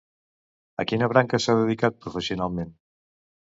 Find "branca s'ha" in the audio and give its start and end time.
1.11-1.57